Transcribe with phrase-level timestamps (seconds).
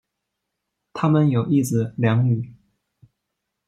[0.93, 2.55] 他们有一子两女。